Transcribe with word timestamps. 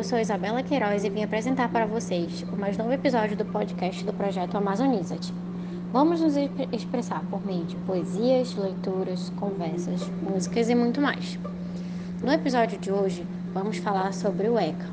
eu 0.00 0.04
sou 0.04 0.18
Isabela 0.18 0.62
Queiroz 0.62 1.04
e 1.04 1.10
vim 1.10 1.22
apresentar 1.22 1.70
para 1.70 1.84
vocês 1.84 2.42
o 2.50 2.56
mais 2.56 2.78
novo 2.78 2.90
episódio 2.90 3.36
do 3.36 3.44
podcast 3.44 4.02
do 4.02 4.14
projeto 4.14 4.56
Amazonizate. 4.56 5.30
Vamos 5.92 6.22
nos 6.22 6.36
expressar 6.72 7.22
por 7.28 7.44
meio 7.44 7.66
de 7.66 7.76
poesias, 7.76 8.54
leituras, 8.54 9.28
conversas, 9.38 10.00
músicas 10.22 10.70
e 10.70 10.74
muito 10.74 11.02
mais. 11.02 11.38
No 12.22 12.32
episódio 12.32 12.78
de 12.78 12.90
hoje, 12.90 13.26
vamos 13.52 13.76
falar 13.76 14.14
sobre 14.14 14.48
o 14.48 14.58
ECA. 14.58 14.86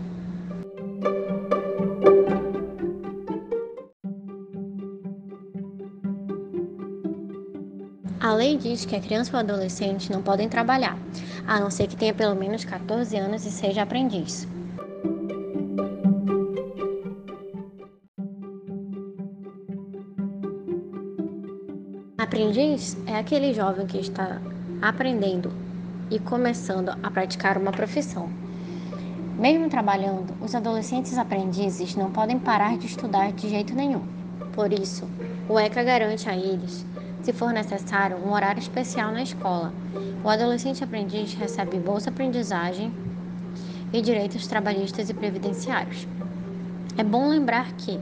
A 8.20 8.34
lei 8.34 8.58
diz 8.58 8.84
que 8.84 8.98
a 8.98 9.00
criança 9.00 9.31
ou 9.31 9.39
adolescente 9.39 10.12
não 10.12 10.22
podem 10.22 10.50
trabalhar, 10.50 10.98
a 11.48 11.62
não 11.62 11.72
ser 11.72 11.88
que 11.88 11.95
tenha 11.95 12.14
pelo 12.14 12.36
menos 12.36 12.66
14 12.66 13.16
anos 13.16 13.45
e 13.45 13.52
seja 13.52 13.84
aprendiz. 13.84 14.45
Aprendiz 22.20 22.98
é 23.05 23.16
aquele 23.16 23.53
jovem 23.53 23.85
que 23.85 23.99
está 23.99 24.41
aprendendo 24.81 25.52
e 26.09 26.17
começando 26.17 26.89
a 26.89 27.12
praticar 27.12 27.59
uma 27.59 27.71
profissão. 27.71 28.27
Mesmo 29.38 29.70
trabalhando, 29.70 30.34
os 30.41 30.55
adolescentes 30.55 31.16
aprendizes 31.16 31.95
não 31.95 32.09
podem 32.09 32.39
parar 32.39 32.75
de 32.75 32.88
estudar 32.88 33.31
de 33.34 33.48
jeito 33.49 33.75
nenhum. 33.75 34.02
Por 34.53 34.73
isso, 34.73 35.08
o 35.48 35.59
ECA 35.59 35.84
garante 35.84 36.27
a 36.27 36.35
eles, 36.35 36.84
se 37.22 37.31
for 37.31 37.53
necessário, 37.53 38.17
um 38.17 38.34
horário 38.34 38.61
especial 38.61 39.11
na 39.11 39.22
escola. 39.22 39.72
O 40.23 40.27
adolescente 40.27 40.83
aprendiz 40.83 41.36
recebe 41.36 41.77
bolsa 41.77 42.09
aprendizagem 42.09 42.92
e 43.94 44.02
direitos 44.02 44.47
trabalhistas 44.47 45.08
e 45.08 45.14
previdenciários. 45.14 46.08
É 46.97 47.03
bom 47.03 47.30
lembrar 47.30 47.73
que, 47.73 47.99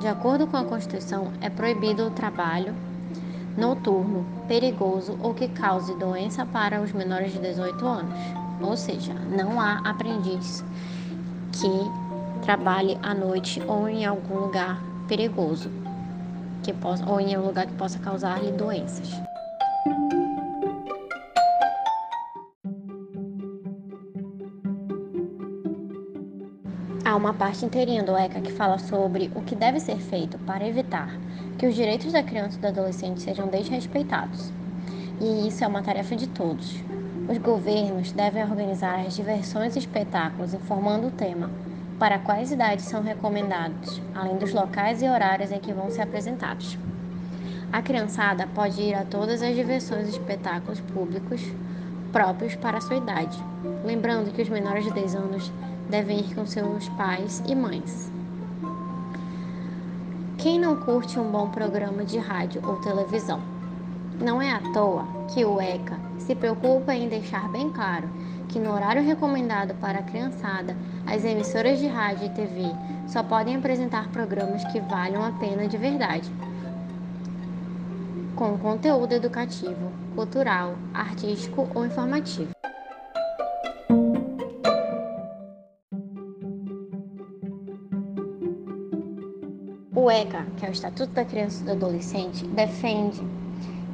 de 0.00 0.08
acordo 0.08 0.46
com 0.46 0.56
a 0.56 0.64
Constituição, 0.64 1.30
é 1.42 1.50
proibido 1.50 2.06
o 2.06 2.10
trabalho 2.10 2.74
noturno, 3.56 4.26
perigoso 4.46 5.18
ou 5.20 5.34
que 5.34 5.48
cause 5.48 5.94
doença 5.96 6.46
para 6.46 6.80
os 6.80 6.92
menores 6.92 7.32
de 7.32 7.38
18 7.38 7.86
anos. 7.86 8.18
Ou 8.60 8.76
seja, 8.76 9.14
não 9.14 9.60
há 9.60 9.78
aprendiz 9.78 10.64
que 11.52 12.40
trabalhe 12.42 12.98
à 13.02 13.14
noite 13.14 13.62
ou 13.66 13.88
em 13.88 14.04
algum 14.04 14.38
lugar 14.38 14.80
perigoso, 15.08 15.70
que 16.62 16.72
possa, 16.72 17.08
ou 17.08 17.20
em 17.20 17.36
um 17.36 17.46
lugar 17.46 17.66
que 17.66 17.74
possa 17.74 17.98
causar-lhe 17.98 18.52
doenças. 18.52 19.10
Há 27.10 27.16
uma 27.16 27.34
parte 27.34 27.64
inteirinha 27.64 28.04
do 28.04 28.16
ECA 28.16 28.40
que 28.40 28.52
fala 28.52 28.78
sobre 28.78 29.32
o 29.34 29.42
que 29.42 29.56
deve 29.56 29.80
ser 29.80 29.96
feito 29.96 30.38
para 30.46 30.64
evitar 30.64 31.12
que 31.58 31.66
os 31.66 31.74
direitos 31.74 32.12
da 32.12 32.22
criança 32.22 32.56
e 32.56 32.60
do 32.60 32.68
adolescente 32.68 33.20
sejam 33.20 33.48
desrespeitados. 33.48 34.52
E 35.20 35.48
isso 35.48 35.64
é 35.64 35.66
uma 35.66 35.82
tarefa 35.82 36.14
de 36.14 36.28
todos. 36.28 36.76
Os 37.28 37.36
governos 37.38 38.12
devem 38.12 38.44
organizar 38.44 39.00
as 39.00 39.16
diversões 39.16 39.74
e 39.74 39.80
espetáculos 39.80 40.54
informando 40.54 41.08
o 41.08 41.10
tema, 41.10 41.50
para 41.98 42.16
quais 42.20 42.52
idades 42.52 42.84
são 42.84 43.02
recomendados, 43.02 44.00
além 44.14 44.38
dos 44.38 44.52
locais 44.52 45.02
e 45.02 45.08
horários 45.08 45.50
em 45.50 45.58
que 45.58 45.72
vão 45.72 45.90
ser 45.90 46.02
apresentados. 46.02 46.78
A 47.72 47.82
criançada 47.82 48.46
pode 48.54 48.80
ir 48.80 48.94
a 48.94 49.04
todas 49.04 49.42
as 49.42 49.56
diversões 49.56 50.06
e 50.06 50.10
espetáculos 50.10 50.78
públicos 50.78 51.42
próprios 52.12 52.54
para 52.54 52.78
a 52.78 52.80
sua 52.80 52.98
idade, 52.98 53.36
lembrando 53.84 54.32
que 54.32 54.42
os 54.42 54.48
menores 54.48 54.84
de 54.84 54.92
10 54.92 55.16
anos 55.16 55.52
devem 55.90 56.20
ir 56.20 56.34
com 56.34 56.46
seus 56.46 56.88
pais 56.90 57.42
e 57.46 57.54
mães. 57.54 58.10
Quem 60.38 60.58
não 60.58 60.76
curte 60.76 61.18
um 61.18 61.30
bom 61.30 61.50
programa 61.50 62.04
de 62.04 62.18
rádio 62.18 62.62
ou 62.64 62.76
televisão? 62.76 63.40
Não 64.18 64.40
é 64.40 64.52
à 64.52 64.60
toa 64.72 65.06
que 65.34 65.44
o 65.44 65.60
ECA 65.60 65.98
se 66.18 66.34
preocupa 66.34 66.94
em 66.94 67.08
deixar 67.08 67.50
bem 67.50 67.68
claro 67.70 68.08
que 68.48 68.58
no 68.58 68.72
horário 68.72 69.02
recomendado 69.02 69.74
para 69.74 69.98
a 69.98 70.02
criançada, 70.02 70.76
as 71.06 71.24
emissoras 71.24 71.78
de 71.78 71.86
rádio 71.86 72.26
e 72.26 72.30
TV 72.30 72.62
só 73.06 73.22
podem 73.22 73.56
apresentar 73.56 74.08
programas 74.08 74.64
que 74.72 74.80
valham 74.80 75.24
a 75.24 75.32
pena 75.32 75.68
de 75.68 75.76
verdade, 75.76 76.30
com 78.34 78.58
conteúdo 78.58 79.12
educativo, 79.12 79.92
cultural, 80.14 80.74
artístico 80.94 81.68
ou 81.74 81.86
informativo. 81.86 82.59
O 90.10 90.12
ECA, 90.12 90.44
que 90.56 90.66
é 90.66 90.68
o 90.68 90.72
Estatuto 90.72 91.12
da 91.12 91.24
Criança 91.24 91.62
e 91.62 91.66
do 91.66 91.70
Adolescente, 91.70 92.44
defende 92.44 93.22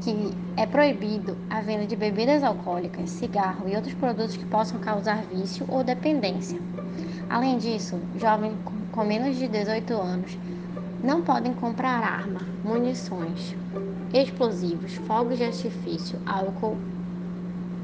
que 0.02 0.32
é 0.56 0.64
proibido 0.64 1.36
a 1.50 1.60
venda 1.60 1.84
de 1.84 1.94
bebidas 1.94 2.42
alcoólicas, 2.42 3.10
cigarro 3.10 3.68
e 3.68 3.76
outros 3.76 3.92
produtos 3.92 4.34
que 4.34 4.46
possam 4.46 4.80
causar 4.80 5.22
vício 5.26 5.66
ou 5.68 5.84
dependência. 5.84 6.58
Além 7.28 7.58
disso, 7.58 8.00
jovens 8.18 8.54
com 8.92 9.04
menos 9.04 9.36
de 9.36 9.46
18 9.46 9.92
anos 9.92 10.38
não 11.04 11.20
podem 11.20 11.52
comprar 11.52 12.02
arma, 12.02 12.40
munições, 12.64 13.54
explosivos, 14.14 14.94
fogos 15.06 15.36
de 15.36 15.44
artifício, 15.44 16.18
álcool 16.24 16.78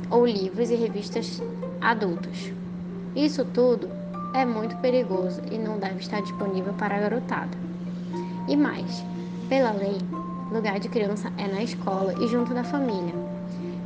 ou 0.08 0.26
livros 0.26 0.70
e 0.70 0.74
revistas 0.74 1.42
adultos. 1.82 2.50
Isso 3.14 3.44
tudo 3.44 3.90
é 4.34 4.46
muito 4.46 4.74
perigoso 4.78 5.42
e 5.50 5.58
não 5.58 5.78
deve 5.78 6.00
estar 6.00 6.22
disponível 6.22 6.72
para 6.72 6.96
a 6.96 7.00
garotada. 7.00 7.71
E 8.48 8.56
mais, 8.56 9.04
pela 9.48 9.70
lei, 9.70 9.98
lugar 10.50 10.78
de 10.80 10.88
criança 10.88 11.32
é 11.36 11.46
na 11.46 11.62
escola 11.62 12.14
e 12.20 12.28
junto 12.28 12.52
da 12.52 12.64
família. 12.64 13.14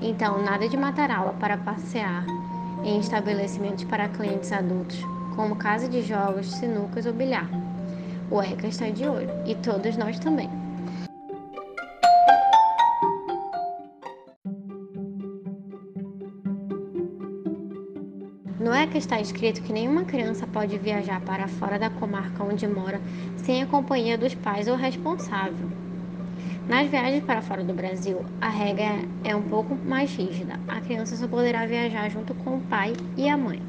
Então, 0.00 0.42
nada 0.42 0.68
de 0.68 0.76
matar 0.76 1.10
aula 1.10 1.32
para 1.32 1.56
passear 1.56 2.24
em 2.82 2.98
estabelecimentos 2.98 3.84
para 3.84 4.08
clientes 4.08 4.52
adultos, 4.52 5.00
como 5.34 5.56
casa 5.56 5.88
de 5.88 6.02
jogos, 6.02 6.50
sinucas 6.52 7.06
ou 7.06 7.12
bilhar. 7.12 7.48
O 8.30 8.42
ECA 8.42 8.66
está 8.66 8.88
de 8.90 9.06
olho 9.06 9.30
e 9.44 9.54
todos 9.54 9.96
nós 9.96 10.18
também. 10.18 10.65
No 18.66 18.74
ECA 18.74 18.98
está 18.98 19.20
escrito 19.20 19.62
que 19.62 19.72
nenhuma 19.72 20.04
criança 20.04 20.44
pode 20.44 20.76
viajar 20.76 21.20
para 21.20 21.46
fora 21.46 21.78
da 21.78 21.88
comarca 21.88 22.42
onde 22.42 22.66
mora 22.66 23.00
sem 23.36 23.62
a 23.62 23.66
companhia 23.66 24.18
dos 24.18 24.34
pais 24.34 24.66
ou 24.66 24.74
responsável. 24.74 25.70
Nas 26.68 26.90
viagens 26.90 27.22
para 27.22 27.40
fora 27.40 27.62
do 27.62 27.72
Brasil, 27.72 28.26
a 28.40 28.48
regra 28.48 29.04
é 29.22 29.36
um 29.36 29.42
pouco 29.42 29.76
mais 29.76 30.12
rígida. 30.12 30.58
A 30.66 30.80
criança 30.80 31.14
só 31.14 31.28
poderá 31.28 31.64
viajar 31.64 32.08
junto 32.08 32.34
com 32.34 32.56
o 32.56 32.60
pai 32.62 32.92
e 33.16 33.28
a 33.28 33.36
mãe. 33.36 33.62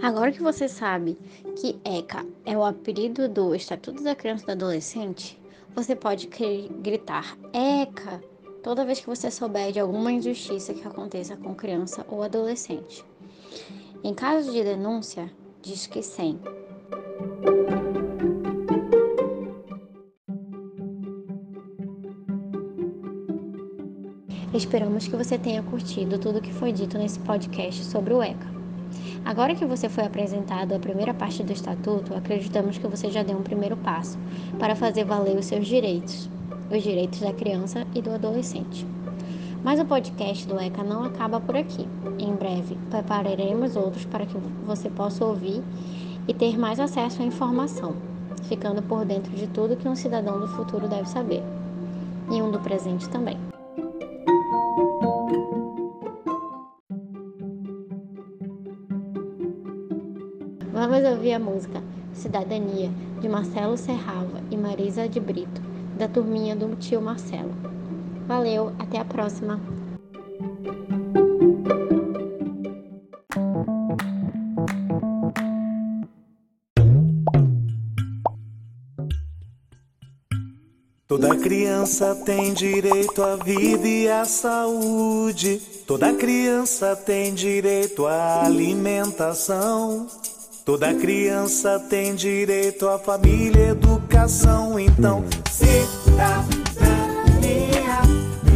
Agora 0.00 0.30
que 0.30 0.40
você 0.40 0.68
sabe 0.68 1.18
que 1.60 1.76
ECA 1.84 2.24
é 2.46 2.56
o 2.56 2.64
apelido 2.64 3.28
do 3.28 3.52
Estatuto 3.52 4.00
da 4.00 4.14
Criança 4.14 4.44
e 4.44 4.46
do 4.46 4.52
Adolescente, 4.52 5.39
você 5.74 5.94
pode 5.94 6.28
gritar 6.80 7.38
ECA 7.52 8.22
toda 8.62 8.84
vez 8.84 9.00
que 9.00 9.06
você 9.06 9.30
souber 9.30 9.72
de 9.72 9.80
alguma 9.80 10.12
injustiça 10.12 10.74
que 10.74 10.86
aconteça 10.86 11.36
com 11.36 11.54
criança 11.54 12.04
ou 12.08 12.22
adolescente. 12.22 13.04
Em 14.02 14.14
caso 14.14 14.52
de 14.52 14.62
denúncia, 14.62 15.30
diz 15.62 15.86
que 15.86 16.02
100. 16.02 16.40
Esperamos 24.52 25.08
que 25.08 25.16
você 25.16 25.38
tenha 25.38 25.62
curtido 25.62 26.18
tudo 26.18 26.40
que 26.40 26.52
foi 26.52 26.72
dito 26.72 26.98
nesse 26.98 27.18
podcast 27.20 27.84
sobre 27.84 28.12
o 28.12 28.22
ECA. 28.22 28.59
Agora 29.24 29.54
que 29.54 29.64
você 29.64 29.88
foi 29.88 30.04
apresentado 30.04 30.74
a 30.74 30.78
primeira 30.78 31.14
parte 31.14 31.42
do 31.42 31.52
estatuto, 31.52 32.14
acreditamos 32.14 32.78
que 32.78 32.86
você 32.86 33.10
já 33.10 33.22
deu 33.22 33.38
um 33.38 33.42
primeiro 33.42 33.76
passo 33.76 34.18
para 34.58 34.74
fazer 34.74 35.04
valer 35.04 35.36
os 35.36 35.46
seus 35.46 35.66
direitos, 35.66 36.28
os 36.70 36.82
direitos 36.82 37.20
da 37.20 37.32
criança 37.32 37.86
e 37.94 38.00
do 38.00 38.10
adolescente. 38.10 38.86
Mas 39.62 39.78
o 39.78 39.84
podcast 39.84 40.48
do 40.48 40.58
ECA 40.58 40.82
não 40.82 41.04
acaba 41.04 41.38
por 41.38 41.54
aqui. 41.54 41.86
Em 42.18 42.34
breve, 42.34 42.78
prepararemos 42.88 43.76
outros 43.76 44.06
para 44.06 44.24
que 44.24 44.36
você 44.64 44.88
possa 44.88 45.24
ouvir 45.24 45.62
e 46.26 46.32
ter 46.32 46.58
mais 46.58 46.80
acesso 46.80 47.22
à 47.22 47.24
informação, 47.24 47.94
ficando 48.44 48.82
por 48.82 49.04
dentro 49.04 49.32
de 49.32 49.46
tudo 49.46 49.76
que 49.76 49.88
um 49.88 49.94
cidadão 49.94 50.40
do 50.40 50.48
futuro 50.48 50.88
deve 50.88 51.08
saber, 51.08 51.42
e 52.30 52.40
um 52.40 52.50
do 52.50 52.58
presente 52.58 53.08
também. 53.08 53.49
Ouvir 61.10 61.34
a 61.34 61.38
música 61.38 61.82
Cidadania, 62.14 62.90
de 63.20 63.28
Marcelo 63.28 63.76
Serralva 63.76 64.40
e 64.50 64.56
Marisa 64.56 65.08
de 65.08 65.20
Brito, 65.20 65.60
da 65.96 66.08
turminha 66.08 66.54
do 66.54 66.76
tio 66.76 67.00
Marcelo. 67.00 67.52
Valeu, 68.26 68.72
até 68.78 68.98
a 68.98 69.04
próxima! 69.04 69.60
Toda 81.06 81.36
criança 81.36 82.14
tem 82.24 82.54
direito 82.54 83.20
à 83.22 83.34
vida 83.34 83.88
e 83.88 84.08
à 84.08 84.24
saúde. 84.24 85.60
Toda 85.84 86.12
criança 86.14 86.94
tem 86.94 87.34
direito 87.34 88.06
à 88.06 88.44
alimentação. 88.44 90.06
Toda 90.70 90.94
criança 90.94 91.80
tem 91.80 92.14
direito 92.14 92.88
à 92.88 92.96
família 92.96 93.70
educação. 93.70 94.78
Então, 94.78 95.24
cidadania. 95.50 96.38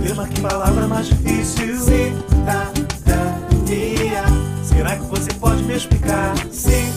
Lembra 0.00 0.28
que 0.28 0.40
palavra 0.40 0.86
mais 0.86 1.08
difícil? 1.08 1.76
Cidadania. 1.76 2.22
Será 4.62 4.94
que 4.96 5.02
você 5.06 5.32
pode 5.32 5.64
me 5.64 5.74
explicar? 5.74 6.36
Cidadania. 6.52 6.92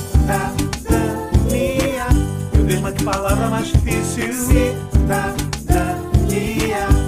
Eu 2.54 2.64
mesma 2.64 2.92
que 2.92 3.04
palavra 3.04 3.50
mais 3.50 3.70
difícil? 3.70 4.32
Cidadania. 4.34 4.78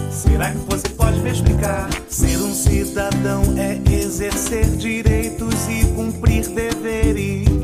Será 0.10 0.50
que 0.50 0.58
você 0.68 0.90
pode 0.90 1.20
me 1.20 1.30
explicar? 1.30 1.88
Ser 2.10 2.38
um 2.38 2.56
cidadão 2.56 3.44
é 3.56 3.80
exercer 3.94 4.66
direitos 4.66 5.68
e 5.70 5.86
cumprir 5.94 6.50
deveres 6.50 7.59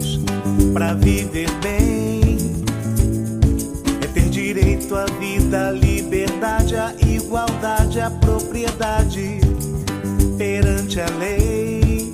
para 0.75 0.93
viver 0.93 1.49
bem. 1.63 2.37
É 4.01 4.07
ter 4.07 4.29
direito 4.29 4.93
à 4.93 5.05
vida, 5.21 5.69
à 5.69 5.71
liberdade, 5.71 6.75
à 6.75 6.93
igualdade, 7.07 8.01
à 8.01 8.11
propriedade 8.11 9.39
perante 10.37 10.99
a 10.99 11.09
lei. 11.17 12.13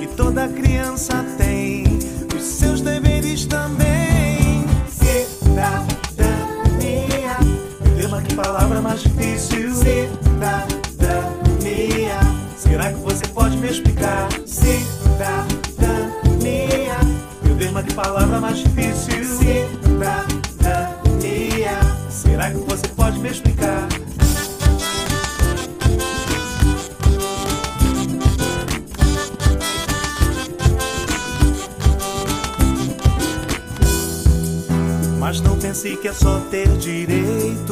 E 0.00 0.06
toda 0.16 0.46
criança 0.46 1.24
tem 1.36 1.98
os 2.36 2.44
seus 2.44 2.82
deveres 2.82 3.46
também. 3.46 3.87
Mas 35.28 35.42
não 35.42 35.58
pense 35.58 35.94
que 35.98 36.08
é 36.08 36.12
só 36.14 36.40
ter 36.50 36.66
direitos. 36.78 37.68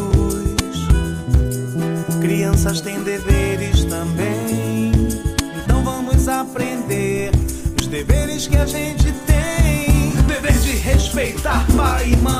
Crianças 2.20 2.82
têm 2.82 3.02
deveres 3.02 3.82
também. 3.86 4.92
Então 5.64 5.82
vamos 5.82 6.28
aprender 6.28 7.30
os 7.80 7.86
deveres 7.86 8.46
que 8.46 8.58
a 8.58 8.66
gente 8.66 9.10
tem. 9.24 10.10
Dever 10.26 10.52
de 10.58 10.72
respeitar 10.72 11.66
pai 11.74 12.10
e 12.10 12.16
mãe, 12.18 12.35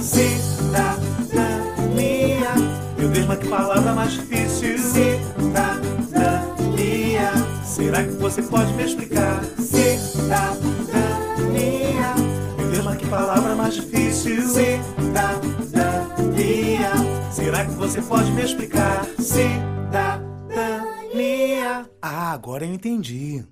Cidadania. 0.00 1.02
Meu 2.98 3.08
Deus, 3.10 3.26
mas 3.26 3.38
que 3.38 3.48
palavra 3.48 3.92
mais 3.94 4.12
difícil? 4.12 4.78
Cidadania. 4.78 5.22
Será 7.64 8.04
que 8.04 8.12
você 8.12 8.42
pode 8.42 8.72
me 8.74 8.84
explicar? 8.84 9.44
Cidadania. 9.58 10.62
Meu 12.58 12.70
Deus, 12.70 12.84
mas 12.84 12.96
que 12.98 13.06
palavra 13.06 13.54
mais 13.54 13.74
difícil? 13.74 14.42
Cidadania. 14.48 14.92
Será 17.32 17.64
que 17.64 17.72
você 17.72 18.00
pode 18.02 18.30
me 18.32 18.42
explicar? 18.42 19.04
Cidadania. 19.18 20.22
Ah, 22.00 22.32
agora 22.32 22.64
eu 22.64 22.72
entendi. 22.72 23.44